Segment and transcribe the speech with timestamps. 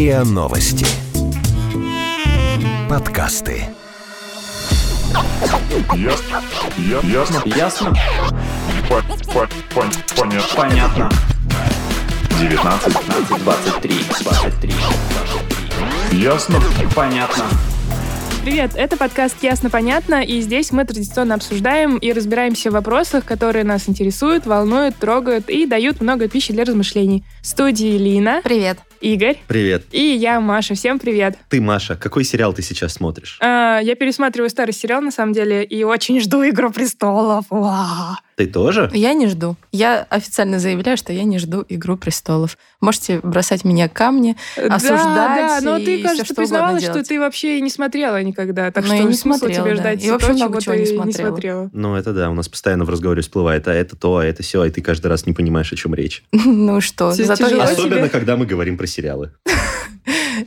[0.00, 0.86] РИА Новости.
[2.88, 3.64] Подкасты.
[5.94, 6.42] Ясно.
[6.78, 7.42] Я- Ясно.
[7.44, 7.94] Ясно?
[8.88, 10.56] По- по- пон- Понятно.
[10.56, 11.10] Понятно.
[12.40, 12.94] 19.
[12.94, 14.72] 15, 23, 23,
[16.10, 16.18] 23.
[16.18, 16.62] Ясно.
[16.96, 17.44] Понятно.
[18.42, 23.86] Привет, это подкаст «Ясно-понятно», и здесь мы традиционно обсуждаем и разбираемся в вопросах, которые нас
[23.86, 27.22] интересуют, волнуют, трогают и дают много пищи для размышлений.
[27.42, 28.78] В студии Лина, Привет.
[29.00, 29.84] Игорь Привет.
[29.92, 30.74] и я, Маша.
[30.74, 31.38] Всем привет.
[31.48, 33.38] Ты, Маша, какой сериал ты сейчас смотришь?
[33.40, 37.46] А, я пересматриваю старый сериал, на самом деле, и очень жду «Игру престолов».
[37.48, 38.18] Уа.
[38.36, 38.90] Ты тоже?
[38.94, 39.56] Я не жду.
[39.72, 42.58] Я официально заявляю, что я не жду «Игру престолов».
[42.82, 47.20] Можете бросать меня камни, осуждать Да, да, но ты, кажется, что угодно признавалась, что ты
[47.20, 48.70] вообще и не смотрела никогда.
[48.70, 49.80] Так Ну, что я не смотрела, тебе да.
[49.80, 51.28] ждать И вообще то, много чего чего не ты не смотрела.
[51.28, 51.70] смотрела.
[51.72, 54.64] Ну, это да, у нас постоянно в разговоре всплывает, а это то, а это все,
[54.64, 56.22] и ты каждый раз не понимаешь, о чем речь.
[56.32, 57.64] Ну что, зато я-?
[57.64, 59.32] Особенно, когда мы говорим про сериалы.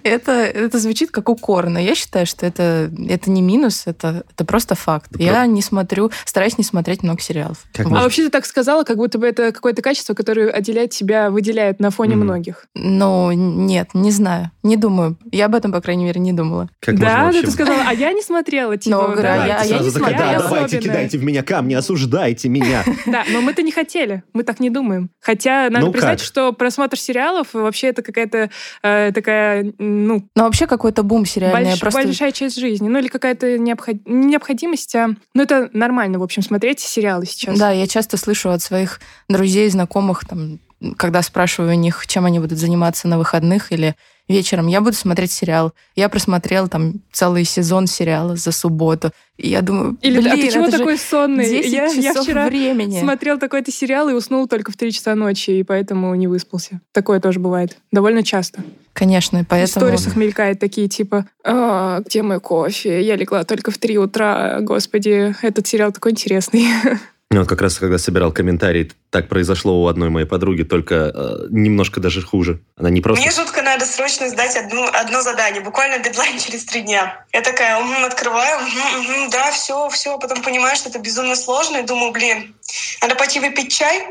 [0.03, 4.45] это, это звучит как укор, но я считаю, что это, это не минус, это, это
[4.45, 5.11] просто факт.
[5.17, 7.65] Я не смотрю, стараюсь не смотреть много сериалов.
[7.73, 7.97] Как Вот.
[7.99, 11.79] А вообще ты так сказала, как будто бы это какое-то качество, которое отделяет тебя, выделяет
[11.79, 12.23] на фоне Мгм.
[12.25, 12.65] многих.
[12.75, 15.17] Ну, нет, не знаю, не думаю.
[15.31, 16.69] Я об этом, по крайней мере, не думала.
[16.79, 19.35] Как да, можно да, ты сказала, а я не смотрела, типа, Ну, да, говорю, а
[19.47, 20.17] я- я не такая, смотрела.
[20.17, 20.81] да, давайте, особенная».
[20.81, 22.83] кидайте в меня камни, осуждайте меня.
[23.05, 25.09] Да, но мы-то не хотели, мы так не думаем.
[25.19, 28.49] Хотя надо Ну признать, что просмотр сериалов вообще это какая-то
[28.81, 29.11] э,
[29.53, 31.71] такая, ну, Но вообще какой-то бум сериальный.
[31.71, 32.03] больш- просто...
[32.03, 32.87] большая часть жизни.
[32.87, 35.09] Ну, или какая-то необход- не необходимость, а...
[35.33, 37.57] Ну, это нормально, в общем, смотреть сериалы сейчас.
[37.59, 40.59] Да, я часто слышу от своих друзей, знакомых, там,
[40.97, 43.95] когда спрашиваю у них, чем они будут заниматься на выходных или
[44.27, 45.73] вечером, я буду смотреть сериал.
[45.95, 49.11] Я просмотрела там целый сезон сериала за субботу.
[49.37, 51.49] И я думаю, Или блин, а ты чего такой сонный?
[51.49, 52.99] 10 я, я часов вчера времени.
[52.99, 56.79] смотрел такой-то сериал и уснул только в 3 часа ночи, и поэтому не выспался.
[56.91, 57.77] Такое тоже бывает.
[57.91, 58.63] Довольно часто.
[58.93, 59.85] Конечно, и В поэтому...
[59.87, 63.01] сторисах мелькает такие типа «А, где мой кофе?
[63.01, 64.59] Я легла только в 3 утра.
[64.61, 66.65] Господи, этот сериал такой интересный.
[67.33, 71.47] Ну, вот как раз, когда собирал комментарии, так произошло у одной моей подруги, только э,
[71.49, 72.59] немножко даже хуже.
[72.77, 73.23] Она не просто...
[73.23, 77.25] Мне жутко надо срочно сдать одну, одно задание, буквально дедлайн через три дня.
[77.33, 81.77] Я такая, «Мгм, открываю, мгм, мгм, да, все, все, потом понимаю, что это безумно сложно,
[81.77, 82.53] и думаю, блин,
[83.01, 84.05] надо пойти выпить чай,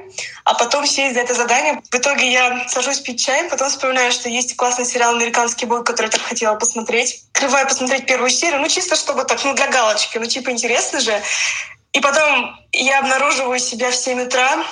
[0.44, 1.80] а потом сесть за это задание.
[1.92, 6.06] В итоге я сажусь пить чай, потом вспоминаю, что есть классный сериал «Американский бой», который
[6.06, 7.22] я так хотела посмотреть.
[7.32, 11.22] Открываю посмотреть первую серию, ну чисто чтобы так, ну для галочки, ну типа интересно же.
[11.92, 14.64] И потом я обнаруживаю себя в 7 утра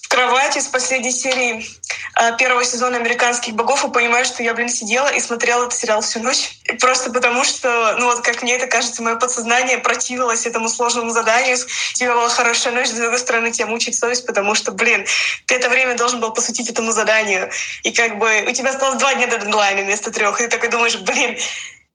[0.00, 1.66] в кровати с последней серии
[2.20, 6.00] э, первого сезона «Американских богов» и понимаю, что я, блин, сидела и смотрела этот сериал
[6.00, 6.50] всю ночь.
[6.80, 11.58] Просто потому что, ну вот как мне это кажется, мое подсознание противилось этому сложному заданию.
[11.94, 15.04] Тебе была хорошая ночь, с другой стороны, тебя мучает совесть, потому что, блин,
[15.46, 17.50] ты это время должен был посвятить этому заданию.
[17.82, 20.40] И как бы у тебя осталось два дня до дедлайна вместо трех.
[20.40, 21.36] И ты такой думаешь, блин,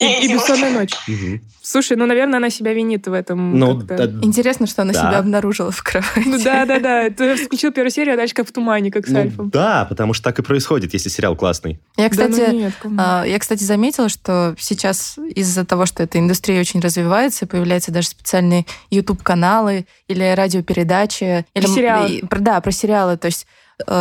[0.03, 0.93] И, и бессонная ночь.
[1.07, 1.41] Мгм.
[1.61, 3.57] Слушай, ну, наверное, она себя винит в этом.
[3.57, 4.99] Ну, да, Интересно, что она Да.
[4.99, 6.23] себя обнаружила в кровати.
[6.25, 7.09] Ну да, да, да.
[7.09, 9.49] Ты включил первую серию, а дальше как в тумане, как с ну, Альфом.
[9.49, 11.79] да, потому что так и происходит, если сериал классный.
[11.95, 12.73] Я, Да ну кстати, нет?
[12.97, 18.09] А, Я, кстати, заметила, что сейчас из-за того, что эта индустрия очень развивается, появляются даже
[18.09, 21.45] специальные YouTube-каналы или радиопередачи.
[21.53, 22.09] Или, м- сериалы.
[22.09, 23.17] и- про- да, про сериалы.
[23.17, 23.47] То есть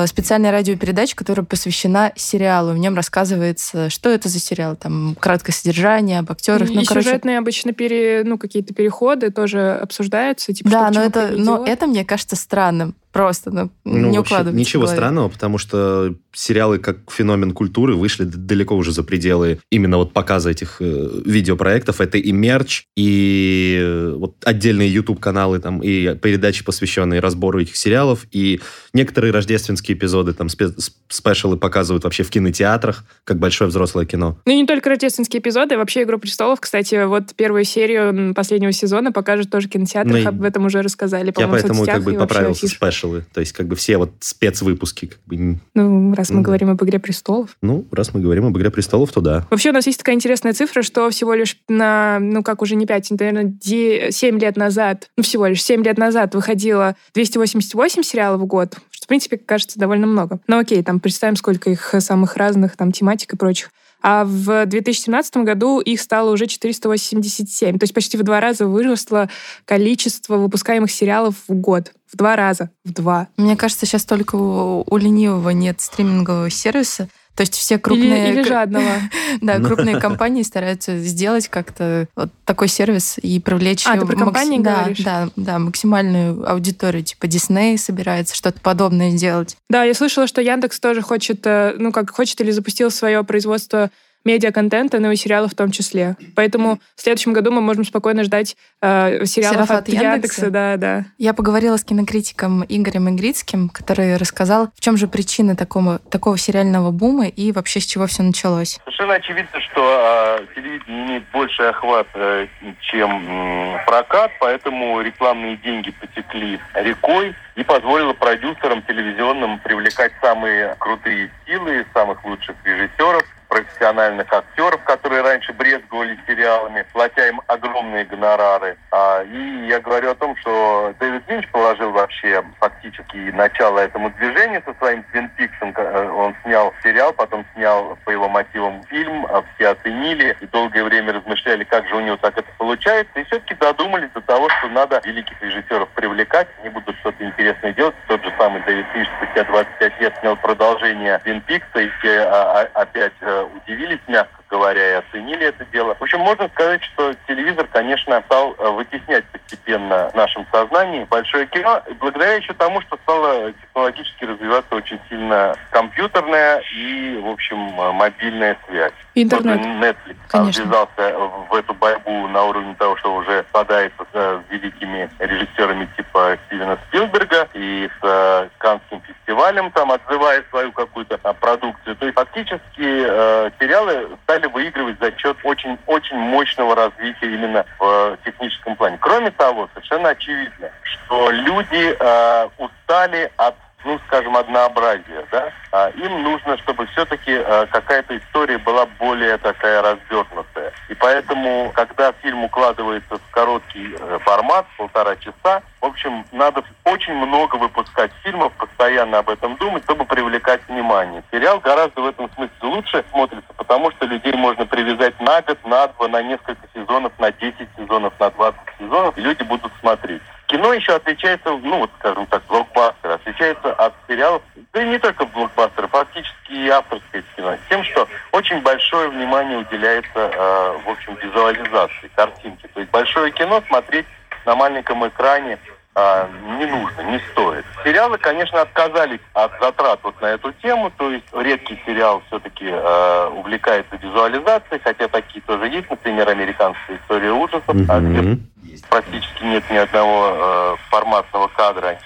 [0.06, 2.72] специальная радиопередача, которая посвящена сериалу.
[2.72, 4.76] В нем рассказывается, что это за сериал.
[4.76, 6.70] Там краткое содержание об актерах.
[6.70, 10.52] И ну, короче, сюжетные обычно пере, ну, какие-то переходы тоже обсуждаются.
[10.52, 12.94] Типа, да, что но это, но это мне кажется странным.
[13.12, 14.58] Просто, ну, Ну, не укладывается.
[14.58, 20.12] Ничего странного, потому что сериалы как феномен культуры вышли далеко уже за пределы именно вот
[20.12, 22.00] показа этих э, видеопроектов.
[22.00, 28.26] Это и мерч, и э, вот отдельные YouTube-каналы там, и передачи, посвященные разбору этих сериалов,
[28.32, 28.60] и
[28.94, 30.72] некоторые рождественские эпизоды, там, спе-
[31.08, 34.38] спешалы показывают вообще в кинотеатрах, как большое взрослое кино.
[34.46, 36.60] Ну и не только рождественские эпизоды, а вообще «Игру престолов».
[36.60, 41.26] Кстати, вот первую серию последнего сезона покажут тоже в кинотеатрах, Ну об этом уже рассказали,
[41.26, 42.78] Я по-моему, в поэтому как бы поправился афиш.
[43.02, 43.24] Спешалы.
[43.32, 45.06] То есть как бы все вот спецвыпуски.
[45.06, 46.42] Как бы, Ну, раз мы Мгм.
[46.44, 47.56] говорим об «Игре престолов».
[47.62, 49.46] ну, раз мы говорим об «Игре престолов», то да.
[49.50, 52.86] Вообще у нас есть такая интересная цифра, что всего лишь на, ну как уже не
[52.86, 58.46] 5, наверное, 7 лет назад, ну всего лишь 7 лет назад выходило 288 сериалов в
[58.46, 60.40] год, что, в принципе, кажется довольно много.
[60.46, 63.70] Но окей, там представим, сколько их самых разных, там, тематик и прочих.
[64.02, 67.78] А в 2017 году их стало уже 487.
[67.78, 69.30] То есть почти в два раза выросло
[69.64, 71.92] количество выпускаемых сериалов в год.
[72.12, 72.70] В два раза.
[72.84, 73.28] В два.
[73.36, 77.08] Мне кажется, сейчас только у, у ленивого нет стримингового сервиса.
[77.34, 78.30] То есть все крупные...
[78.30, 78.92] Или, или жадного.
[79.40, 83.86] Да, крупные компании стараются сделать как-то вот такой сервис и привлечь...
[83.86, 84.98] А, ты про компании да, говоришь?
[84.98, 87.02] Да, да, максимальную аудиторию.
[87.02, 89.56] Типа Дисней собирается что-то подобное сделать.
[89.70, 93.90] Да, я слышала, что Яндекс тоже хочет, э, ну как хочет или запустил свое производство
[94.24, 96.16] медиа-контента, но и сериалов в том числе.
[96.34, 100.50] Поэтому в следующем году мы можем спокойно ждать э, сериалов Сериалов от, от Яндекса?
[100.50, 101.04] Да, да.
[101.18, 106.90] Я поговорила с кинокритиком Игорем Игрицким, который рассказал, в чем же причины такого, такого сериального
[106.90, 108.78] бума и вообще с чего все началось.
[108.84, 112.46] Совершенно очевидно, что э, телевидение имеет больший охват, э,
[112.80, 121.30] чем м, прокат, поэтому рекламные деньги потекли рекой и позволило продюсерам телевизионным привлекать самые крутые
[121.46, 123.22] силы, самых лучших режиссеров,
[123.52, 128.78] профессиональных актеров, которые раньше брезговали сериалами, платя им огромные гонорары.
[128.90, 134.62] А, и я говорю о том, что Дэвид Линч положил вообще фактически начало этому движению
[134.64, 135.74] со своим Твин Пиксом.
[135.76, 140.84] Э, Он снял сериал, потом снял по его мотивам фильм, а все оценили и долгое
[140.84, 143.20] время размышляли, как же у него так это получается.
[143.20, 147.94] И все-таки додумались до того, что надо великих режиссеров привлекать, они будут что-то интересное делать.
[148.08, 152.62] Тот же самый Дэвид Линч спустя 25 лет снял продолжение Твин Пикса, и все а,
[152.74, 155.96] а, опять э, удивились, мягко говоря, и оценили это дело.
[155.98, 161.46] В общем, можно сказать, что телевизор, конечно, стал э, вытеснять постепенно в нашем сознании большое
[161.46, 167.92] кино, благодаря еще тому, что стало технологически развиваться очень сильно компьютерная и, в общем, э,
[167.92, 168.92] мобильная связь.
[169.14, 169.58] Интернет.
[169.58, 170.62] Вот Netflix Конечно.
[170.62, 171.18] ввязался
[171.50, 177.48] в эту борьбу на уровне того, что уже подается с великими режиссерами типа Стивена Спилберга
[177.54, 181.96] и с э, Каннским фестивалем, там отзывая свою какую-то продукцию.
[181.96, 188.76] То есть фактически э, сериалы стали выигрывать за счет очень-очень мощного развития именно в техническом
[188.76, 188.98] плане.
[189.00, 196.22] Кроме того, совершенно очевидно, что люди э, устали от ну, скажем, однообразия, да, а им
[196.22, 200.72] нужно, чтобы все-таки э, какая-то история была более такая развернутая.
[200.88, 207.14] И поэтому, когда фильм укладывается в короткий э, формат, полтора часа, в общем, надо очень
[207.14, 211.22] много выпускать фильмов, постоянно об этом думать, чтобы привлекать внимание.
[211.30, 215.88] Сериал гораздо в этом смысле лучше смотрится, потому что людей можно привязать на год, на
[215.88, 220.22] два, на несколько сезонов, на 10 сезонов, на 20 сезонов, и люди будут смотреть.
[220.52, 224.42] Кино еще отличается, ну вот, скажем так, блокбастер, отличается от сериалов,
[224.74, 230.10] да и не только блокбастер, фактически и авторское кино, тем, что очень большое внимание уделяется,
[230.14, 232.68] э, в общем, визуализации, картинке.
[232.68, 234.04] То есть большое кино смотреть
[234.44, 235.58] на маленьком экране
[235.94, 236.28] а,
[236.58, 237.64] не нужно, не стоит.
[237.84, 243.28] Сериалы, конечно, отказались от затрат вот на эту тему, то есть редкий сериал все-таки э,
[243.28, 247.74] увлекается визуализацией, хотя такие тоже есть, например, американская история ужасов,
[248.22, 248.51] Мгм.
[248.92, 251.98] Практически нет ни одного э, форматного кадра.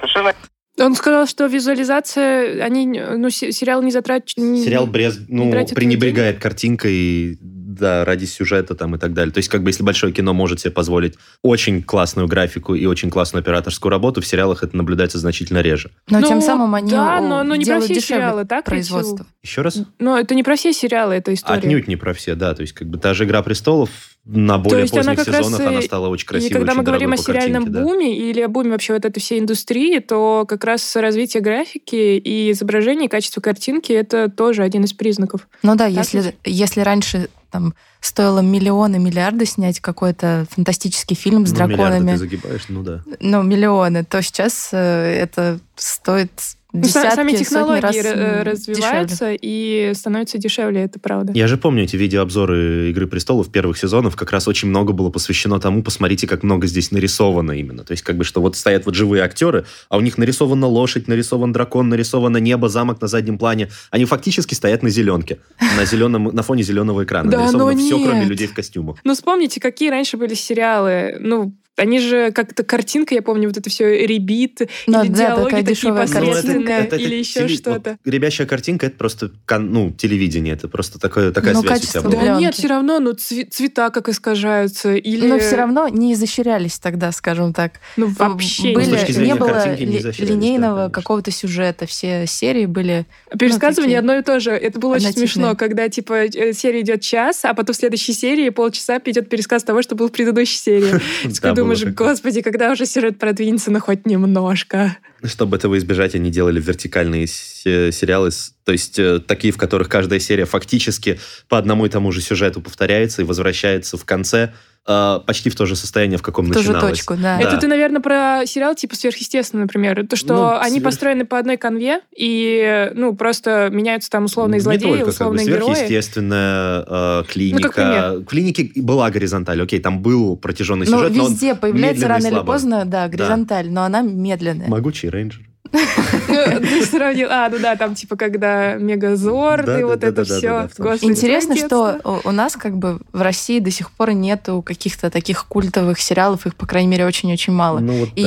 [0.00, 0.34] Совершенно
[0.80, 4.56] Он сказал, что визуализация, они, ну, се- сериал не затрачен...
[4.56, 9.32] Сериал брез, ну, пренебрегает картинкой, да, ради сюжета там и так далее.
[9.32, 13.10] То есть, как бы, если большое кино может себе позволить очень классную графику и очень
[13.10, 15.90] классную операторскую работу, в сериалах это наблюдается значительно реже.
[16.08, 18.64] Но Ну, тем самым они да, но- но не про делают все дешевле сериалы, так
[18.64, 19.26] производство.
[19.42, 19.78] Еще раз?
[19.98, 21.58] Но это не про все сериалы, эта история.
[21.58, 22.54] Отнюдь не про все, да.
[22.54, 23.90] То есть, как бы, та же «Игра престолов»
[24.24, 26.72] на более есть она поздних как раз сезонах, и- она стала очень красивой, И когда
[26.72, 27.84] очень мы говорим о сериальном картинке, да.
[27.84, 32.50] буме или о буме вообще вот этой всей индустрии, то как раз развитие графики и
[32.52, 35.48] изображения, и качество картинки— это тоже один из признаков.
[35.62, 36.34] Ну да, Так если, ведь?
[36.44, 42.16] если раньше там стоило миллионы, миллиарды снять какой-то фантастический фильм с Ну, миллиарды драконами, ты
[42.18, 43.02] загибаешь, ну да.
[43.20, 44.78] ну, миллионы, то сейчас э,
[45.20, 46.30] это стоит
[46.72, 51.32] десятки, Сами технологии раз э, развиваются и становятся дешевле, это правда.
[51.34, 55.60] Я же помню эти видеообзоры «Игры престолов» первых сезонов, как раз очень много было посвящено
[55.60, 57.84] тому, посмотрите, как много здесь нарисовано именно.
[57.84, 61.08] То есть, как бы, что вот стоят вот живые актеры, а у них нарисована лошадь,
[61.08, 63.68] нарисован дракон, нарисовано небо, замок на заднем плане.
[63.90, 65.38] Они фактически стоят на зеленке,
[65.76, 67.22] на, зеленом, на фоне зеленого экрана.
[67.32, 68.98] Да, Нарисовано но все, кроме людей в костюмах.
[69.04, 71.16] Ну, вспомните, какие раньше были сериалы.
[71.18, 75.44] Ну, они же как-то картинка, я помню, вот это все ребит, Ну или да, диалоги
[75.50, 76.96] такая такие посредственные, картинка.
[76.96, 77.90] или еще теле- что-то.
[78.04, 81.74] вот ребящая картинка это просто кон- ну, телевидение, это просто такое, такая Ну, связь у
[81.80, 82.34] качество тебя была.
[82.34, 85.26] Да нет, все равно, ну, цве- цвета как искажаются, или...
[85.26, 87.80] Но все равно не изощрялись тогда, скажем так.
[87.96, 91.86] Ну, вообще были, зрения не было не линейного да, какого-то сюжета.
[91.86, 93.06] Все серии были...
[93.38, 94.50] Пересказывание Ну, такие одно и то же.
[94.50, 98.50] Это было очень смешно, когда, типа, э, серия идет час, а потом в следующей серии
[98.50, 101.00] полчаса идет пересказ того, что было в предыдущей серии.
[101.62, 102.08] Думаешь, такое.
[102.10, 104.96] господи, когда уже сюжет продвинется, ну, хоть немножко.
[105.24, 108.30] Чтобы этого избежать, они делали вертикальные се- сериалы,
[108.64, 112.60] то есть э, такие, в которых каждая серия фактически по одному и тому же сюжету
[112.60, 114.52] повторяется и возвращается в конце
[114.86, 116.98] э, почти в то же состояние, в каком В ту же начиналось.
[116.98, 117.40] точку, да.
[117.40, 120.06] Это ты, наверное, про сериал типа «Сверхъестественно», например.
[120.06, 124.58] То, что Ну, они сверх- построены по одной конве, и, ну, просто меняются там условные
[124.58, 125.74] Не злодеи, только, как бы, условные герои.
[125.74, 128.12] сверхъестественная э, клиника.
[128.14, 128.20] Ну.
[128.20, 132.40] В клинике была горизонталь, окей, там был протяженный Но сюжет, но везде появляется медленный, рано
[132.40, 134.68] или поздно, да, горизонталь, но она медленная.
[134.68, 135.42] Могучий рейнджер.
[135.72, 137.28] Ну, Ты сравнил...
[137.30, 140.68] А, ну да, там типа когда Мегазорд Да, и вот это все.
[141.02, 146.00] Интересно, что у- нас как бы в России до сих пор нету каких-то таких культовых
[146.00, 147.78] сериалов, их, по крайней мере, очень-очень мало.
[147.80, 148.22] Ну, И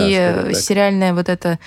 [0.55, 1.59] сериальная вот эта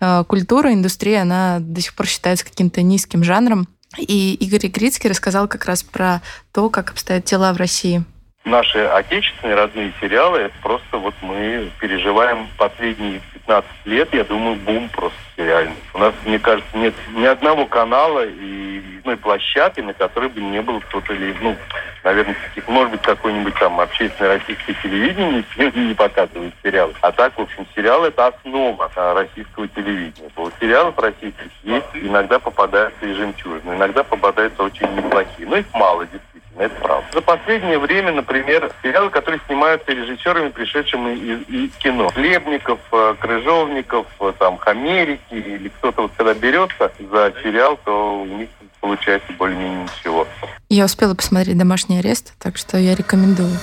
[0.00, 3.68] э, культура, индустрия, она до сих пор считается каким-то низким жанром.
[3.98, 6.22] И Игорь Игрицкий рассказал как раз про
[6.52, 8.04] то, как обстоят дела в России.
[8.50, 14.88] Наши отечественные родные сериалы, это просто вот мы переживаем последние 15 лет, я думаю, бум
[14.88, 15.76] просто сериальный.
[15.94, 20.60] У нас, мне кажется, нет ни одного канала и одной площадки, на которой бы не
[20.62, 21.56] было кто-то или, ну,
[22.02, 26.92] наверное, может быть, какой-нибудь там общественное российское телевидение не, показывает сериалы.
[27.02, 30.28] А так, в общем, сериал это основа а, российского телевидения.
[30.34, 35.48] Вот сериалов российских есть, иногда попадаются и жемчужины, иногда попадаются очень неплохие.
[35.48, 36.29] Но их мало, действительно.
[36.60, 37.06] Это правда.
[37.14, 42.10] За последнее время, например, сериалы, которые снимаются режиссерами, пришедшими из, из кино.
[42.10, 48.26] Хлебников, э, Крыжовников, э, там, Хамерики, или кто-то вот когда берется за сериал, то у
[48.26, 48.50] них
[48.80, 50.26] получается более-менее ничего.
[50.68, 53.56] Я успела посмотреть «Домашний арест», так что я рекомендую.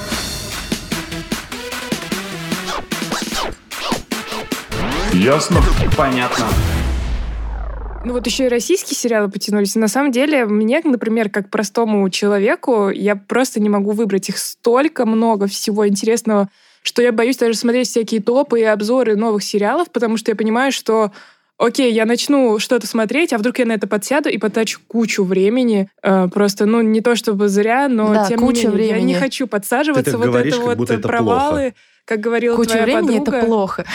[5.13, 5.61] Ясно?
[5.95, 6.47] Понятно.
[8.07, 9.75] Ну вот еще и российские сериалы потянулись.
[9.75, 15.05] На самом деле, мне, например, как простому человеку, я просто не могу выбрать их столько
[15.05, 16.47] много всего интересного,
[16.83, 20.71] что я боюсь даже смотреть всякие топы и обзоры новых сериалов, потому что я понимаю,
[20.71, 21.11] что
[21.57, 25.89] окей, я начну что-то смотреть, а вдруг я на это подсяду и потрачу кучу времени.
[26.01, 29.01] Э, просто, ну, не то чтобы зря, но Да, тем куча не менее, я не
[29.01, 29.19] времени.
[29.19, 31.73] хочу подсаживаться Ты так вот говоришь, это как вот будто это провалы,
[32.05, 33.37] как говорила Куча твоя времени подруга.
[33.37, 33.85] это плохо.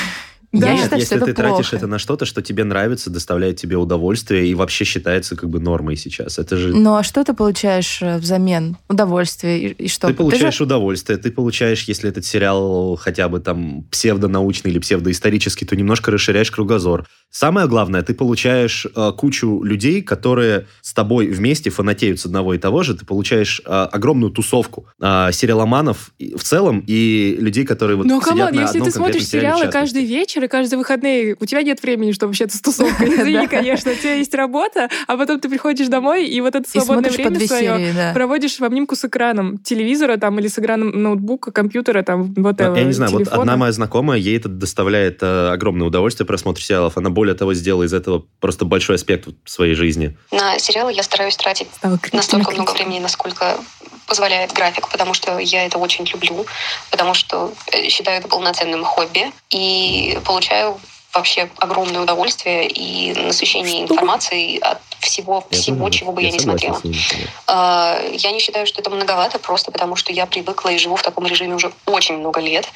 [0.53, 0.67] Да.
[0.67, 1.77] Я Нет, считаю, если что ты это тратишь плохо.
[1.77, 5.97] это на что-то, что тебе нравится, доставляет тебе удовольствие и вообще считается как бы нормой
[5.97, 6.39] сейчас.
[6.39, 8.77] Это же Ну а что ты получаешь э, взамен?
[8.89, 10.09] Удовольствие и, и что?
[10.09, 15.67] ты получаешь же- удовольствие, ты получаешь, если этот сериал хотя бы там псевдонаучный или псевдоисторический,
[15.67, 17.07] то немножко расширяешь кругозор.
[17.31, 22.59] Самое главное, ты получаешь э, кучу людей, которые с тобой вместе фанатеют с одного и
[22.59, 22.95] того же.
[22.95, 28.49] Ты получаешь э, огромную тусовку э, сериаломанов в целом и людей, которые вот Ну, сидят
[28.51, 31.63] come on, на если одном ты смотришь сериалы каждый вечер и каждые выходные, у тебя
[31.63, 33.09] нет времени, чтобы общаться с тусовкой.
[33.15, 33.49] Извини, Да.
[33.49, 37.47] конечно, у тебя есть работа, а потом ты приходишь домой, и вот это свободное время
[37.47, 38.13] свое серии, да.
[38.13, 42.85] проводишь в обнимку с экраном телевизора там или с экраном ноутбука, компьютера, там, вот Я
[42.85, 46.97] не знаю, вот одна моя знакомая, ей это доставляет э, огромное удовольствие просмотр сериалов.
[46.97, 50.17] Она, более того, сделала из этого просто большой аспект в своей жизни.
[50.31, 51.69] На сериалы я стараюсь тратить
[52.13, 53.59] настолько много времени, насколько
[54.17, 56.45] позволяет график, потому что я это очень люблю,
[56.91, 60.79] потому что э, считаю это полноценным хобби и получаю
[61.15, 66.39] вообще огромное удовольствие и насыщение информацией от всего, Я всего, тоже- чего бы я, не
[66.39, 67.29] согласен смотрела.
[67.47, 71.03] А, Я не считаю, что это многовато, просто потому что я привыкла и живу в
[71.03, 72.67] таком режиме уже очень много лет.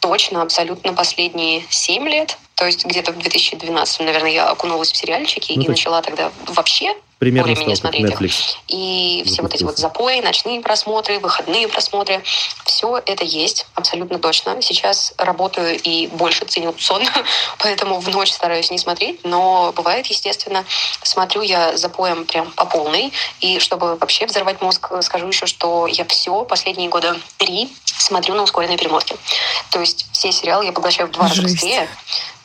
[0.00, 2.38] Точно, абсолютно последние семь лет.
[2.54, 6.30] То есть где-то в 2012, наверное, я окунулась в сериальчики Ну, и так- начала тогда
[6.46, 8.20] вообще Примерно более-менее стал смотреть их.
[8.20, 8.56] Netflix.
[8.68, 12.22] И все вот эти вот запои, ночные просмотры, выходные просмотры,
[12.64, 14.62] все это есть, абсолютно точно.
[14.62, 17.02] Сейчас работаю и больше ценю сон,
[17.58, 20.64] поэтому в ночь стараюсь не смотреть, но бывает, естественно,
[21.02, 23.12] смотрю я запоем прям по полной.
[23.40, 28.44] И чтобы вообще взорвать мозг, скажу еще, что я все последние года три смотрю на
[28.44, 29.16] ускоренной перемотке.
[29.70, 31.54] То есть все сериалы я поглощаю в два раза Жесть.
[31.54, 31.88] быстрее.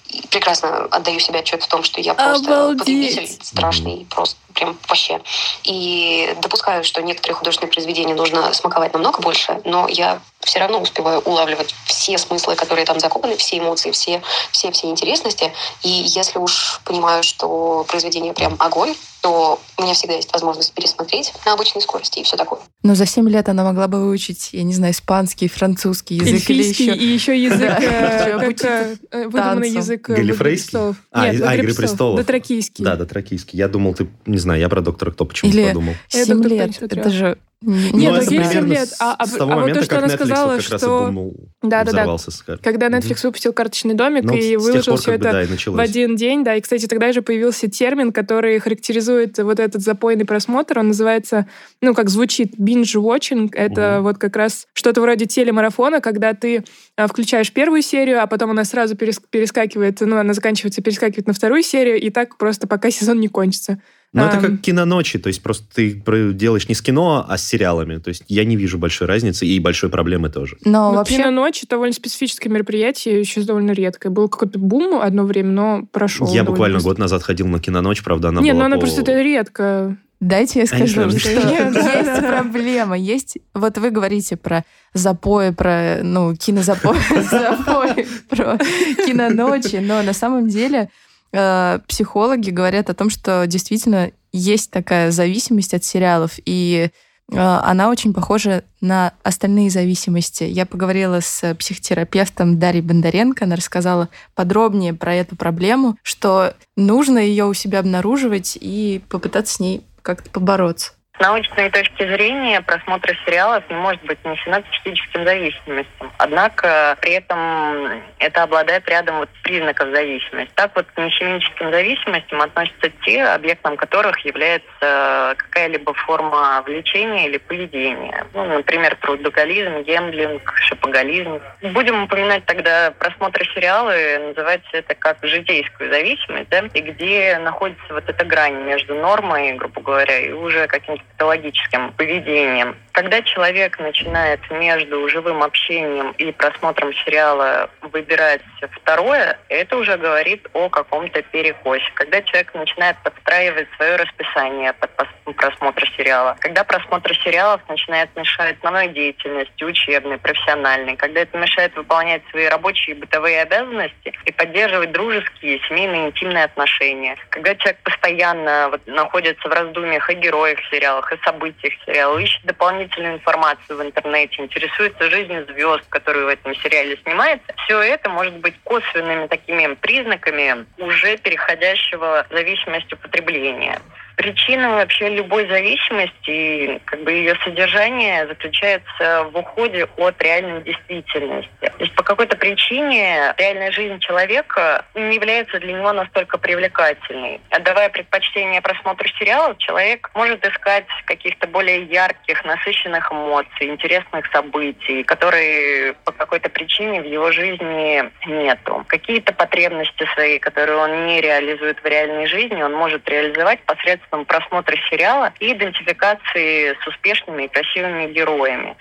[0.08, 2.80] И прекрасно отдаю себе отчет в том, что я просто Обалдеть.
[2.80, 5.22] потребитель страшный, просто прям вообще.
[5.64, 11.20] И допускаю, что некоторые художественные произведения нужно смаковать намного больше, но я все равно успеваю
[11.20, 15.52] улавливать все смыслы, которые там закопаны, все эмоции, все, все, все интересности.
[15.84, 21.34] И если уж понимаю, что произведение прям огонь, то у меня всегда есть возможность пересмотреть
[21.46, 22.60] на обычной скорости и все такое.
[22.84, 26.60] Но за 7 лет она могла бы выучить, я не знаю, испанский, французский язык или
[26.60, 26.98] Эльфийский еще...
[26.98, 30.78] и еще язык, э, э, выдуманный язык э, Галифрейский?
[30.78, 32.18] А, а, «Игры престолов».
[32.18, 32.84] Дотракийский.
[32.84, 33.58] Да, дотракийский.
[33.58, 35.94] Я думал, ты, не знаю, я про доктора Кто почему-то Или подумал.
[36.12, 36.84] Я 7 «Доктор Кто» не лет.
[36.98, 37.38] Это же...
[37.62, 38.90] не- Нет, не ну, семь примерно лет.
[39.00, 40.72] А- а- с того а вот момента, то, что как она Netflix сказала, вот как
[40.72, 41.92] раз и что- бумнул, Да-да-да.
[41.92, 42.88] взорвался с кар- Когда.
[42.90, 46.44] Netflix выпустил «Карточный домик» Ну, и выложил пор все это да, и в один день,
[46.44, 51.48] да, и, кстати, тогда же появился термин, который характеризует вот этот запойный просмотр, он называется,
[51.82, 54.04] ну, как звучит, binge-watching, это Мгм.
[54.04, 56.64] вот как раз что-то вроде телемарафона, когда ты
[56.98, 61.34] а, включаешь первую серию, а потом она сразу перес- перескакивает, ну, она заканчивается, перескакивает на
[61.34, 63.80] вторую серию, и так просто пока сезон не кончится.
[64.14, 64.42] Ну, это Ам.
[64.44, 65.92] как киноночи, то есть просто ты
[66.34, 67.98] делаешь не с кино, а с сериалами.
[67.98, 70.58] То есть я не вижу большой разницы и большой проблемы тоже.
[70.66, 71.18] Но Ну, вообще...
[71.18, 74.10] «Киноночь»— довольно специфическое мероприятие, сейчас довольно редкое.
[74.10, 76.28] Был какой-то бум одно время, но прошел.
[76.32, 76.90] я буквально быстро.
[76.92, 79.98] год назад ходил на киноночь, правда, она Не, была ну она по- просто это редко.
[80.20, 82.98] Дайте я А скажу, знаю, что Нет, да, есть проблема.
[82.98, 86.96] Есть, вот вы говорите про запои, про, ну, кинозапои,
[87.30, 88.58] запои, про
[89.06, 90.90] киноночи, но на самом деле
[91.34, 96.90] э, психологи говорят о том, что действительно есть такая зависимость от сериалов, и
[97.32, 100.44] э, она очень похожа на остальные зависимости.
[100.44, 107.46] Я поговорила с психотерапевтом Дарьей Бондаренко, она рассказала подробнее про эту проблему, что нужно ее
[107.46, 110.94] у себя обнаруживать и попытаться с ней как-то побороться.
[111.16, 116.12] С научной точки зрения просмотр сериалов не может быть нанесена психическим зависимостям.
[116.18, 120.52] Однако при этом это обладает рядом вот признаков зависимости.
[120.56, 128.26] Так вот к нехимическим зависимостям относятся те, объектом которых является какая-либо форма влечения или поведения.
[128.34, 131.40] Ну, например, трудоголизм, гемблинг, шопоголизм.
[131.62, 133.94] Будем упоминать тогда просмотр сериала,
[134.30, 139.80] называется это как житейскую зависимость, да, и где находится вот эта грань между нормой, грубо
[139.82, 142.76] говоря, и уже каким-то патологическим поведением.
[142.92, 148.42] Когда человек начинает между живым общением и просмотром сериала выбирать
[148.72, 151.86] второе, это уже говорит о каком-то перекосе.
[151.96, 154.92] Когда человек начинает подстраивать свое расписание под
[155.36, 162.22] просмотр сериала, когда просмотр сериалов начинает мешать основной деятельности, учебной, профессиональной, когда это мешает выполнять
[162.30, 168.86] свои рабочие и бытовые обязанности и поддерживать дружеские, семейные, интимные отношения, когда человек постоянно вот,
[168.86, 174.42] находится в раздумьях о героях сериала, сериалах и событиях сериала, ищет дополнительную информацию в интернете,
[174.42, 180.66] интересуется жизнью звезд, которые в этом сериале снимаются, все это может быть косвенными такими признаками
[180.78, 183.80] уже переходящего в зависимость употребления.
[184.16, 191.50] Причина вообще любой зависимости, как бы ее содержание заключается в уходе от реальной действительности.
[191.62, 197.42] То есть по какой-то причине реальная жизнь человека не является для него настолько привлекательной.
[197.50, 205.94] Отдавая предпочтение просмотру сериалов, человек может искать каких-то более ярких, насыщенных эмоций, интересных событий, которые
[206.06, 208.86] по какой-то причине в его жизни нету.
[208.88, 214.26] Какие-то потребности свои, которые он не реализует в реальной жизни, он может реализовать посредством посредством
[214.26, 218.76] просмотра сериала и идентификации с успешными и красивыми героями.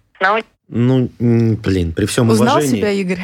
[0.74, 2.78] Ну, блин, при всем Узнал уважении...
[2.78, 3.18] себя, Игорь?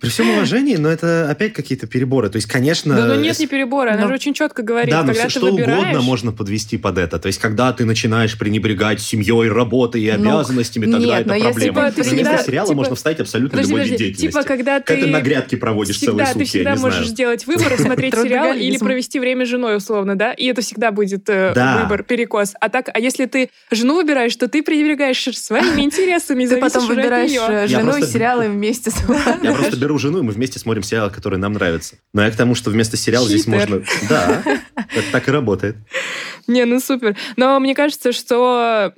[0.00, 2.30] При всем уважении, но это опять какие-то переборы.
[2.30, 2.94] То есть, конечно...
[2.94, 3.90] Да, ну нет, не переборы.
[3.90, 5.80] Она Ну, же очень четко говорит, Да, но когда все, ты что выбираешь...
[5.82, 7.18] угодно можно подвести под это.
[7.18, 11.34] То есть, когда ты начинаешь пренебрегать семьей, работой и Ну, обязанностями, тогда нет, это но
[11.34, 11.74] если проблема.
[11.88, 14.36] бы ты На место всегда- сериала типа- можно вставить абсолютно Подожди, любой вид подожди, деятельности.
[14.38, 15.00] типа, когда Когда ты...
[15.00, 18.14] ты на грядке проводишь всегда, целые ты сутки, всегда я не можешь сделать выбор, смотреть
[18.22, 20.32] сериал или провести время с женой, условно, да?
[20.32, 21.48] И это всегда будет э,
[21.82, 22.54] выбор, перекос.
[22.60, 26.86] А так, а если ты жену выбираешь, то ты пренебрегаешь своими интересами, и Ты потом
[26.86, 27.48] выбираешь неё.
[27.50, 28.96] э, жену просто- и сериалы вместе с
[29.42, 31.96] Я просто беру жену, и мы вместе смотрим сериалы, которые нам нравятся.
[32.12, 33.54] Но я к тому, что вместо сериала здесь Хитер.
[33.70, 33.82] можно...
[34.08, 34.42] Да,
[34.76, 35.76] это так и работает.
[36.46, 37.16] Не, ну супер.
[37.36, 38.92] Но мне кажется, что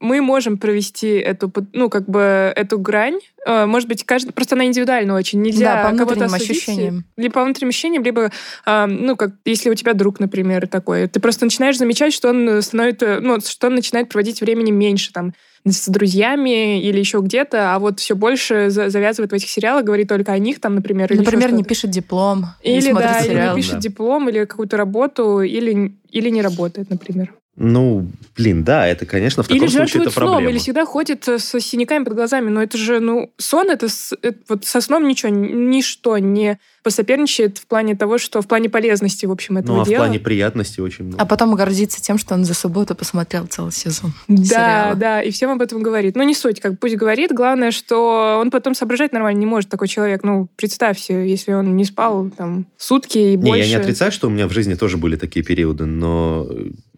[0.00, 3.18] мы можем провести эту, ну, как бы, эту грань.
[3.46, 4.32] Э, может быть, каждый...
[4.32, 5.40] Просто она индивидуальна очень.
[5.40, 6.50] Нельзя Да, по кого-то внутренним осудить.
[6.56, 7.04] ощущениям.
[7.16, 8.30] Либо по внутренним ощущениям, либо,
[8.66, 12.60] э, ну, как если у тебя друг, например, такой, ты просто начинаешь замечать, что он
[12.62, 15.32] становится, ну, что он начинает проводить времени меньше, там,
[15.64, 20.08] с друзьями или еще где-то, а вот все больше за- завязывает в этих сериалах, говорит
[20.08, 23.28] только о них, там, например, или Например, не пишет диплом, или, Или, смотрит да, или
[23.28, 23.48] сериал.
[23.56, 23.80] не пишет Да.
[23.80, 27.34] диплом, или какую-то работу, или, или не работает, например.
[27.60, 30.50] Ну, блин, да, это, конечно, в таком Или случае это сном, проблема.
[30.50, 32.50] или всегда ходит э, с синяками под глазами.
[32.50, 37.58] Но это же, ну, сон, это, с- это вот со сном ничего, ничто не посоперничает
[37.58, 40.04] в плане того, что в плане полезности, в общем, этого Ну, а в дела.
[40.04, 41.20] плане приятности очень много.
[41.22, 44.12] А потом гордится тем, что он за субботу посмотрел целый сезон.
[44.28, 44.94] Да, сериала.
[44.94, 46.14] да, и всем об этом говорит.
[46.16, 47.32] Ну, не суть, как пусть говорит.
[47.32, 50.22] Главное, что он потом соображать нормально не может, такой человек.
[50.22, 53.64] Ну, представьте, если он не спал там сутки и Не, больше.
[53.64, 56.46] я не отрицаю, что у меня в жизни тоже были такие периоды, но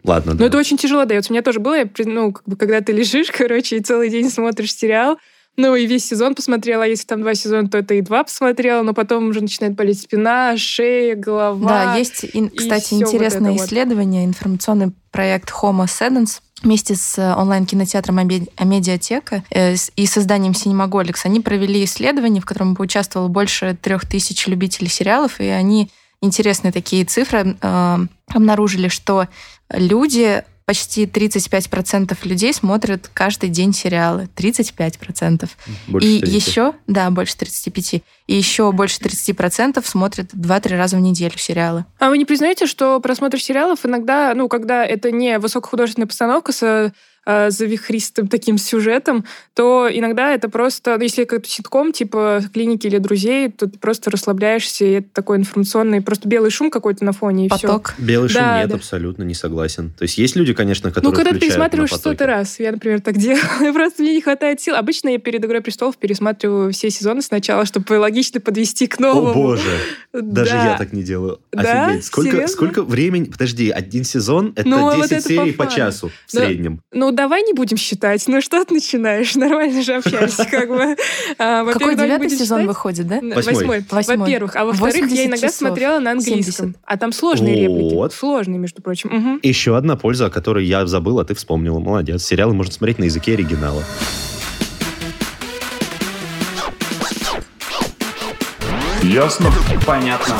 [0.03, 0.33] э, ладно.
[0.33, 0.45] Но да.
[0.45, 1.31] это очень тяжело дается.
[1.31, 4.29] У меня тоже было, я ну, как бы, когда ты лежишь, короче, и целый день
[4.29, 5.17] смотришь сериал,
[5.57, 8.83] ну, и весь сезон посмотрела, а если там два сезона, то это и два посмотрела,
[8.83, 11.85] но потом уже начинает болеть спина, шея, голова.
[11.85, 13.59] Да, есть, ин- кстати, вот интересное вот.
[13.59, 20.53] исследование, информационный проект Homo Sedens вместе с э, онлайн-кинотеатром Аме- Амедиатека э, с- и созданием
[20.53, 21.15] Cinemagolex.
[21.25, 25.89] Они провели исследование, в котором поучаствовало больше трех тысяч любителей сериалов, и они
[26.21, 29.27] интересные такие цифры э, обнаружили, что
[29.73, 34.29] люди почти 35% людей смотрят каждый день сериалы.
[34.37, 35.49] 35%.
[35.87, 36.33] Больше и трети.
[36.33, 37.95] еще, да, больше 35.
[37.95, 38.01] И
[38.33, 41.85] еще больше 30% смотрят 2-3 раза в неделю сериалы.
[41.99, 46.93] А вы не признаете, что просмотр сериалов иногда, ну, когда это не высокохудожественная постановка с
[47.25, 52.97] э, завихристым таким сюжетом, то иногда это просто, ну, если как ситком, типа клиники или
[52.97, 57.45] друзей, то ты просто расслабляешься, и это такой информационный, просто белый шум какой-то на фоне,
[57.45, 57.67] и все.
[57.67, 57.95] Поток.
[57.97, 58.75] Белый шум Да, нет, да.
[58.75, 59.91] абсолютно не согласен.
[59.97, 63.17] То есть есть люди, конечно, Ну, которые когда ты пересматриваешь сотый раз, я, например, так
[63.17, 64.75] делаю, просто мне не хватает сил.
[64.75, 69.33] Обычно я перед «Игрой престолов» пересматриваю все сезоны сначала, чтобы логично подвести к О новому.
[69.33, 69.77] боже!
[70.13, 70.71] Даже Да.
[70.71, 71.39] я так не делаю.
[71.51, 71.85] Да?
[71.87, 72.05] Офигеть.
[72.05, 72.47] Сколько, Серьезно?
[72.47, 73.25] сколько времени...
[73.25, 76.45] Подожди, один сезон— это Ну, а вот 10 это серий по по часу в Да.
[76.45, 76.81] среднем.
[76.91, 78.27] Ну, давай не будем считать.
[78.27, 79.35] Ну, что ты начинаешь?
[79.35, 80.95] Нормально же общаешься, как бы.
[81.37, 83.19] А, Какой девятый сезон выходит, да?
[83.21, 83.83] Восьмой.
[83.89, 84.55] Во-первых.
[84.55, 86.67] А во-вторых, 80 я иногда смотрела на английском.
[86.67, 86.81] 70.
[86.85, 88.15] А там сложные реплики.
[88.15, 89.39] Сложные, между прочим.
[89.43, 91.79] Еще одна польза, о которой я забыл, а ты вспомнила.
[91.79, 92.23] Молодец.
[92.23, 93.83] Сериалы можно смотреть на языке оригинала.
[99.03, 99.51] Ясно?
[99.85, 100.35] Понятно.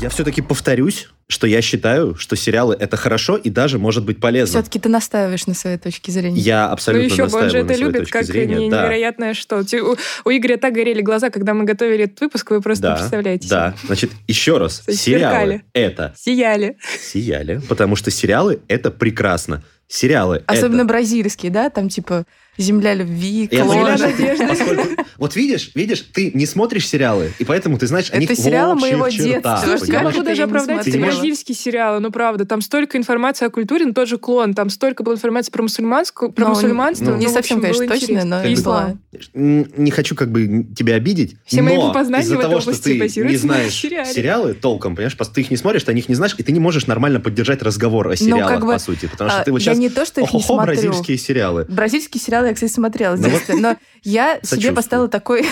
[0.00, 4.60] Я все-таки повторюсь, что я считаю, что сериалы— это хорошо и даже может быть полезно.
[4.60, 6.40] Все-таки ты настаиваешь на своей точке зрения.
[6.40, 8.56] Я Ну абсолютно еще бы, он настаиваю же на это любит как зрения.
[8.56, 8.82] не- Да.
[8.82, 9.58] невероятное что.
[9.58, 12.96] У, у Игоря так горели глаза, когда мы готовили этот выпуск, вы просто не Да,
[12.96, 13.48] представляете.
[13.48, 13.74] да.
[13.84, 14.82] Значит, еще раз.
[14.88, 16.78] Сериалы это Сияли.
[16.98, 19.62] сияли, потому что сериалы— это прекрасно.
[19.88, 20.84] Сериалы— Особенно это...
[20.88, 21.70] бразильские, да?
[21.70, 22.24] Там типа
[22.58, 23.96] «Земля любви», «Клон».
[24.48, 28.30] поскольку- Вот видишь, видишь, ты не смотришь сериалы, и поэтому ты знаешь о Это них
[28.30, 29.60] в сериалы моего детства.
[29.62, 30.04] Понимаешь?
[30.04, 33.94] могу это даже оправдать эти бразильские сериалы, ну правда, там столько информации о культуре, ну
[33.94, 37.10] тот же клон, там столько было информации про мусульманскую, про Ну, мусульманство.
[37.12, 39.00] ну, не совсем, конечно, точно, но ислам.
[39.34, 42.70] Не хочу как бы тебя обидеть, Все мои но познания из-за в этой того, что
[42.70, 46.08] области ты не знаешь сериалы толком, понимаешь, просто ты их не смотришь, ты о них
[46.08, 49.06] не знаешь, и ты не можешь нормально поддержать разговор о сериалах, как по сути.
[49.06, 49.77] Потому что А, ты вот сейчас...
[49.78, 50.74] не то, что их не смотрю.
[50.74, 51.64] бразильские сериалы.
[51.68, 53.76] Бразильские сериалы я, кстати, смотрела в Ну детстве, но
[54.08, 55.46] я себе поставила такой...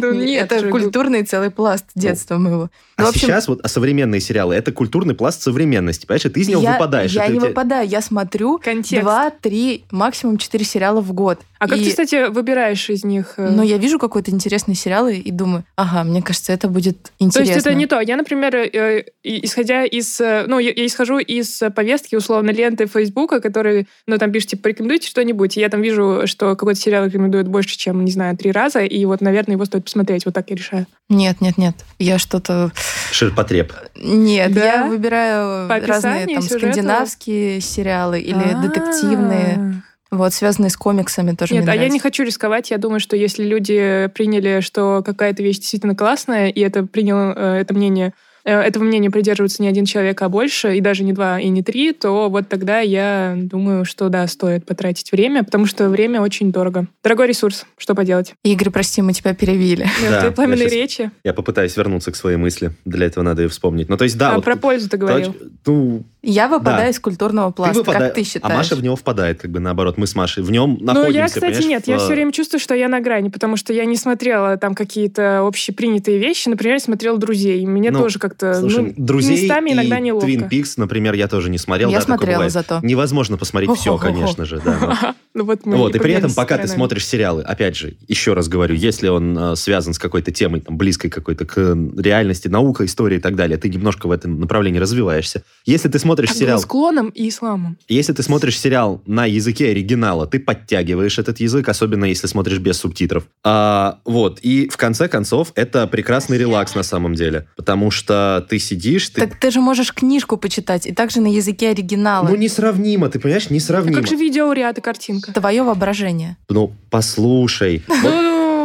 [0.00, 2.70] Да нет это культурный целый пласт детства моего.
[2.96, 6.60] А Ну, сейчас вот а современные сериалы, это культурный пласт современности, понимаешь, ты из него
[6.60, 7.12] выпадаешь.
[7.12, 9.02] Я не выпадаю, я смотрю Контекст.
[9.02, 11.40] два, три, максимум четыре сериала в год.
[11.60, 13.34] А как ты, кстати, выбираешь из них?
[13.36, 17.10] э, Ну, я вижу какой-то интересный сериал и, думаю, ага, мне кажется, это будет То
[17.18, 17.52] интересно.
[17.54, 18.00] есть это не то.
[18.00, 20.20] Я, например, э, и- исходя из...
[20.20, 24.64] э, Ну, я, исхожу из э, повестки, условно, ленты Фейсбука, который, ну, там пишет, типа,
[24.64, 25.56] порекомендуйте что-нибудь.
[25.56, 29.20] Я там вижу, что какой-то сериал рекомендует больше, чем, не знаю, три раза, и вот,
[29.20, 30.24] наверное, его стоит посмотреть.
[30.26, 30.86] Вот так я решаю.
[31.08, 31.74] Нет, нет, нет.
[31.98, 32.72] Я что-то...
[33.12, 33.72] Ширпотреб.
[33.96, 34.64] Нет, Да?
[34.64, 36.58] я выбираю По разные там сюжету?
[36.72, 38.60] скандинавские сериалы или А.
[38.60, 42.02] детективные, вот, связанные с комиксами тоже Нет, мне а я не нравится.
[42.02, 42.70] хочу рисковать.
[42.70, 47.60] Я думаю, что если люди приняли, что какая-то вещь действительно классная, и это принял э,
[47.60, 48.12] это мнение,
[48.44, 51.92] этого мнения придерживается не один человек, а больше, и даже не два, и не три,
[51.92, 56.86] то вот тогда я думаю, что да, стоит потратить время, потому что время очень дорого.
[57.02, 58.34] Дорогой ресурс, что поделать.
[58.44, 59.86] Игорь, прости, мы тебя перевели.
[60.08, 61.10] Да, Твои пламенные я речи.
[61.24, 62.72] Я попытаюсь вернуться к своей мысли.
[62.84, 63.88] Для этого надо ее вспомнить.
[63.88, 65.34] Ну, то есть, да, а вот про пользу ты говорил.
[65.66, 66.88] ну, Я выпадаю Да.
[66.90, 68.52] из культурного ты пласта, выпада- как ты считаешь?
[68.54, 69.96] А Маша в него впадает, как бы наоборот.
[69.98, 71.86] Мы с Машей в нем Ну, находимся, я, кстати, нет.
[71.86, 74.74] Я в- все время чувствую, что я на грани, потому что я не смотрела там
[74.74, 76.48] какие-то общепринятые вещи.
[76.48, 77.60] Например, я смотрела «Друзей».
[77.62, 78.54] И мне Ну, тоже как-то...
[78.54, 80.28] Слушай, ну, друзей местами иногда и неловко.
[80.28, 81.90] Twin Peaks, например, я тоже не смотрел.
[81.90, 82.80] Я да, смотрела зато.
[82.82, 84.12] Невозможно посмотреть все, Хо-хо-хо-хо.
[84.12, 84.78] конечно же, да.
[84.80, 88.32] но- Ну, вот мы Вот, и при этом, пока ты смотришь сериалы, опять же, еще
[88.32, 92.48] раз говорю, если он э, связан с какой-то темой, там, близкой какой-то к э, реальности,
[92.48, 95.44] наука, история и так далее, ты немножко в этом направлении развиваешься.
[95.64, 97.78] Если ты смотришь сериал, с клоном и исламом.
[97.88, 102.78] если ты смотришь сериал на языке оригинала, ты подтягиваешь этот язык, особенно если смотришь без
[102.78, 103.24] субтитров.
[103.44, 108.17] А, вот, и в конце концов, это прекрасный релакс на самом деле, потому что
[108.48, 109.20] ты сидишь, ты...
[109.26, 112.28] Так ты же можешь книжку почитать, и также на языке оригинала.
[112.28, 113.96] Ну, несравнимо, ты понимаешь, А несравнимо.
[113.96, 115.32] как же видеоряд и картинка?
[115.32, 116.36] Твое воображение.
[116.48, 117.82] Ну, послушай.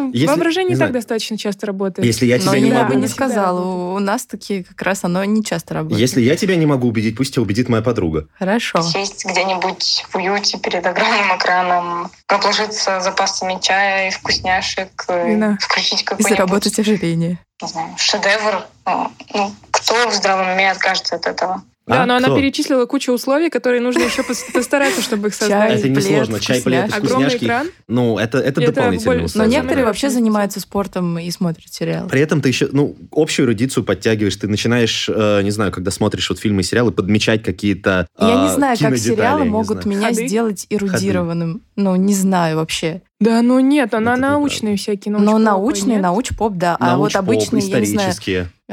[0.04, 0.94] Вот Ну, если- воображение не и так знаю.
[0.94, 2.06] достаточно часто работает.
[2.06, 3.00] Если я Но тебя не я Да, бы могу...
[3.02, 3.62] не сказала.
[3.62, 6.00] У, у нас такие как раз оно не часто работает.
[6.02, 8.28] Если я тебя не могу убедить, пусть тебя убедит моя подруга.
[8.38, 8.82] Хорошо.
[8.82, 15.58] Сесть где-нибудь в уюте перед огромным экраном, обложиться запасами чая и вкусняшек, э, Вина.
[15.62, 17.39] включить И какой-нибудь, заработать ожирение.
[17.63, 18.67] Не знаю, шедевр.
[18.86, 21.63] Э, Ну, кто в здравом уме откажется от этого?
[21.86, 22.06] Да, А?
[22.06, 22.38] но она Кто?
[22.38, 25.72] перечислила кучу условий, которые нужно еще пос- постараться, чтобы их Чай, создать.
[25.80, 26.39] Это плед, несложно.
[26.39, 27.06] Чай, плед, вкусняшки.
[27.13, 27.67] Огромный экран.
[27.89, 29.50] Ну, это, это Это дополнительные Но условия.
[29.50, 32.08] некоторые Самое вообще занимаются спортом и смотрят сериалы.
[32.08, 36.30] При этом ты еще, ну, общую эрудицию подтягиваешь, ты начинаешь, э, не знаю, когда смотришь
[36.30, 39.98] вот фильмы и сериалы, подмечать какие-то Я не а, знаю, как сериалы не могут знаю.
[39.98, 40.28] меня Ходы?
[40.28, 41.62] сделать эрудированным.
[41.76, 43.02] Ну, не знаю вообще.
[43.19, 45.13] Да, ну нет, она Это научные всякие.
[45.17, 46.04] Но научные, нет?
[46.04, 46.76] науч-поп, да.
[46.80, 48.13] А вот обычные, я не знаю,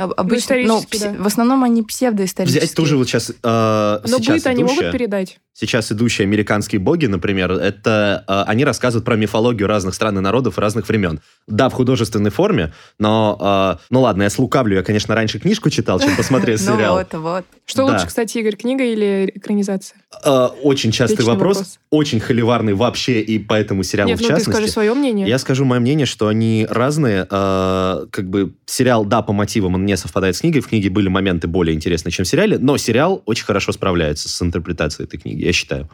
[0.01, 0.13] исторические.
[0.13, 1.23] об- обычные, ну, да.
[1.23, 2.63] в основном они псевдоисторические.
[2.63, 5.39] Взять тоже вот сейчас, э, Но сейчас быт они могут передать.
[5.61, 10.57] Сейчас идущие американские боги, например, это э, они рассказывают про мифологию разных стран и народов
[10.59, 11.20] и разных времен.
[11.46, 16.01] Да, в художественной форме, но, э, ну ладно, я слукавлю, я, конечно, раньше книжку читал,
[16.01, 16.94] чем посмотрел Ну сериал.
[16.96, 17.44] вот, вот.
[17.66, 19.99] Что лучше, кстати, Игорь, книга или экранизация?
[20.25, 24.35] Э, Очень частый вопрос, очень холиварный вообще и по этому сериалу Нет, в ну ты
[24.35, 24.57] частности.
[24.57, 25.29] скажи свое мнение.
[25.29, 27.27] Я скажу мое мнение, что они разные.
[27.31, 30.61] Э, как бы сериал, да, по мотивам он не совпадает с книгой.
[30.61, 34.42] В книге были моменты более интересные, чем в сериале, но сериал очень хорошо справляется с
[34.42, 35.89] интерпретацией этой книги, я считаю.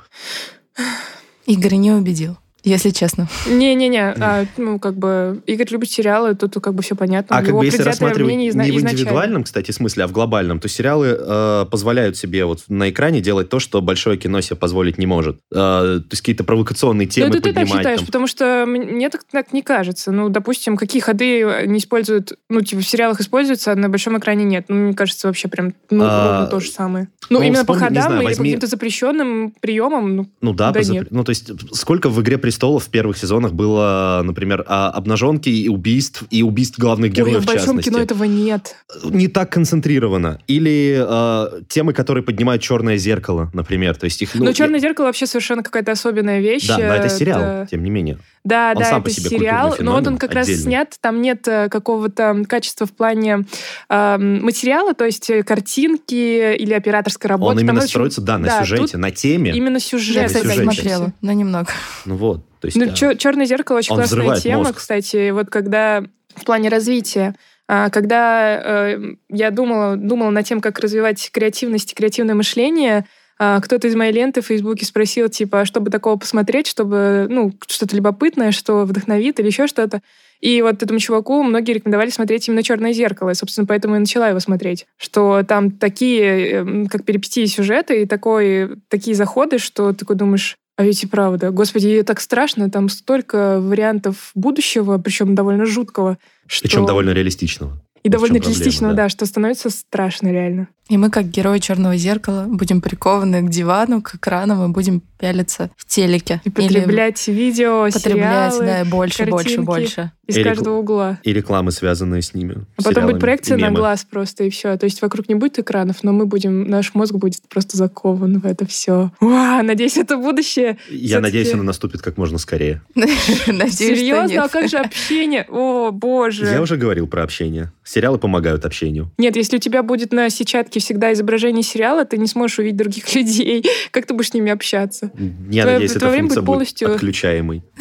[1.46, 2.36] Игорь не убедил.
[2.66, 3.28] Если честно.
[3.48, 7.36] Не-не-не, а, ну, как бы, Игорь любит сериалы, тут как бы все понятно.
[7.36, 10.58] А как Его бы если рассматривать не изна- в индивидуальном, кстати, смысле, а в глобальном,
[10.58, 14.98] то сериалы э, позволяют себе вот на экране делать то, что большое кино себе позволить
[14.98, 15.36] не может.
[15.52, 18.06] Э, то есть какие-то провокационные Ну, темы это ты так считаешь, там.
[18.06, 20.10] потому что мне так, так не кажется.
[20.10, 24.42] Ну, допустим, какие ходы не используют, ну, типа, в сериалах используются, а на большом экране
[24.44, 24.64] нет.
[24.68, 27.06] Ну, мне кажется, вообще прям, ну, А, то же самое.
[27.30, 30.26] Ну, ну, именно по вспомни, не ходам знаю, или возьми- по каким-то запрещенным приемам, ну,
[30.40, 31.06] Ну да, Да по запре- нет.
[31.10, 35.68] ну то есть сколько в «Игре престолов» в первых сезонах было, например, а, обнаженки и
[35.68, 37.90] убийств, и убийств главных ой, героев в в большом частности.
[37.90, 38.76] кино этого нет.
[39.04, 40.38] Не так концентрировано.
[40.46, 43.94] Или э, темы, которые поднимают «Черное зеркало», например.
[43.96, 46.66] То есть их, ну, Но я- «Черное зеркало» вообще совершенно какая-то особенная вещь.
[46.66, 48.18] Да, но это сериал, Это- тем не менее.
[48.46, 50.62] Да, Он да, сам это по себе сериал, но вот он как раз отдельный.
[50.62, 53.44] снят, там нет э, какого-то качества в плане
[53.88, 57.50] э, материала, то есть э, картинки или операторской работы.
[57.50, 59.50] Он Там именно очень- строится, да, на да, сюжете, на теме.
[59.50, 60.26] Именно Я, сюжет.
[60.26, 60.62] кстати, сюжете.
[60.62, 61.68] смотрела, но немного.
[62.04, 62.40] Ну вот.
[62.60, 63.14] То есть, Ну, да.
[63.16, 64.76] Черное зеркало очень Он классная взрывает тема, мозг.
[64.76, 66.04] кстати, вот когда
[66.36, 67.34] в плане развития.
[67.68, 73.04] а, Когда э, я думала, думала над тем, как развивать креативность и креативное мышление, а,
[73.38, 77.94] кто-то из моей ленты в Фейсбуке спросил, типа, а чтобы такого посмотреть, чтобы, ну, что-то
[77.94, 80.00] любопытное, что вдохновит или еще что-то.
[80.40, 84.28] И вот этому чуваку многие рекомендовали смотреть именно «Черное зеркало», и, собственно, поэтому и начала
[84.28, 84.86] его смотреть.
[84.98, 90.56] Что там такие, эм, как перипетии сюжета, и такой, такие заходы, что ты такой думаешь,
[90.76, 91.50] а ведь и правда.
[91.50, 96.18] Господи, так страшно, там столько вариантов будущего, причем довольно жуткого.
[96.46, 97.80] Причем что- довольно реалистичного.
[98.06, 99.04] И довольно реалистичного, да.
[99.04, 100.68] да, что становится страшно реально.
[100.88, 105.70] И мы, как герои черного зеркала, будем прикованы к дивану, к экранам и будем пялиться
[105.76, 106.40] в телеке.
[106.44, 109.66] И потреблять видео, Или потреблять, сериалы да, больше, больше, картинки.
[109.66, 110.12] больше.
[110.26, 111.18] из Или каждого угла.
[111.22, 112.66] И рекламы, связанные с ними.
[112.76, 114.76] А потом будет проекция и на глаз просто, и все.
[114.76, 118.46] То есть вокруг не будет экранов, но мы будем, наш мозг будет просто закован в
[118.46, 119.12] это все.
[119.20, 120.78] Надеюсь, это будущее.
[120.90, 122.82] Я надеюсь, оно наступит как можно скорее.
[122.94, 124.44] Серьезно?
[124.44, 125.46] А как же общение?
[125.48, 126.46] О, боже.
[126.46, 127.72] Я уже говорил про общение.
[127.84, 129.10] Сериалы помогают общению.
[129.18, 133.14] Нет, если у тебя будет на сетчатке всегда изображение сериала, ты не сможешь увидеть других
[133.14, 133.64] людей.
[133.90, 135.05] Как ты будешь с ними общаться?
[135.50, 137.62] Я Твое- надеюсь, эта твое функция будет полностью- отключаемой.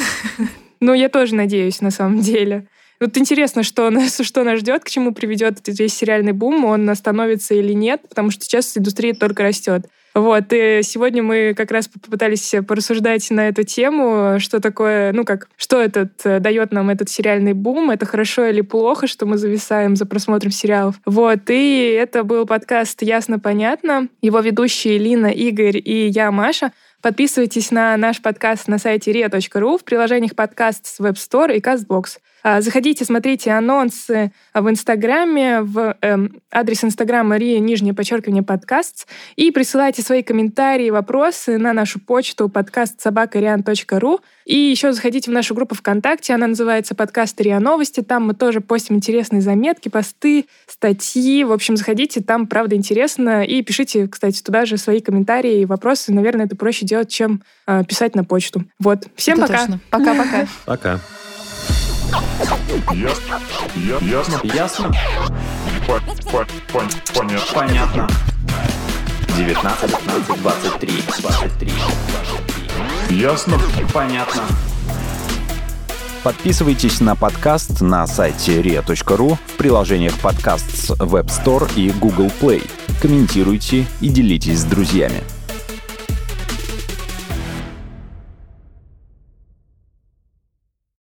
[0.81, 2.67] Ну, я тоже надеюсь, на самом деле.
[2.99, 6.87] Вот интересно, что нас, что нас ждет, к чему приведет этот весь сериальный бум, он
[6.89, 9.87] остановится или нет, потому что сейчас индустрия только растет.
[10.13, 15.49] Вот, и сегодня мы как раз попытались порассуждать на эту тему, что такое, ну как,
[15.57, 19.97] что этот э, дает нам этот сериальный бум, это хорошо или плохо, что мы зависаем
[19.97, 20.95] за просмотром сериалов.
[21.05, 24.07] Вот, и это был подкаст «Ясно-понятно».
[24.21, 26.71] Его ведущие Лина, Игорь и я, Маша.
[27.05, 32.17] Подписывайтесь на наш подкаст на сайте ria.ru в приложениях подкаст с Web Store и CastBox.
[32.47, 39.49] А, Заходите, смотрите анонсы в Инстаграме, в эм, адрес Инстаграма ria, нижнее подчеркивание, подкаст, и
[39.49, 44.19] присылайте свои комментарии, вопросы на нашу почту подкаст собакариан.ру.
[44.45, 48.61] И еще заходите в нашу группу ВКонтакте, она называется подкаст РИА Новости, там мы тоже
[48.61, 51.43] постим интересные заметки, посты, статьи.
[51.43, 53.43] В общем, заходите, там правда интересно.
[53.43, 56.13] И пишите, кстати, туда же свои комментарии и вопросы.
[56.13, 58.65] Наверное, это проще делать, чем э, писать на почту.
[58.77, 59.07] Вот.
[59.15, 59.59] Всем Это пока.
[59.61, 59.79] точно.
[59.89, 60.47] Пока-пока.
[60.67, 60.99] Пока.
[62.93, 63.39] Ясно.
[63.75, 64.39] Я- Ясно.
[64.43, 64.93] Ясно?
[65.87, 65.99] По-
[66.31, 67.53] по- пон- Понятно.
[67.53, 68.07] Понятно.
[69.37, 71.73] 19, 19, 23, 23,
[73.09, 73.17] 23.
[73.19, 73.59] Ясно.
[73.93, 74.41] Понятно.
[76.23, 82.67] Подписывайтесь на подкаст на сайте ria.ru в приложениях подкаст с Web Store и Google Play.
[83.01, 85.21] Комментируйте и делитесь с друзьями.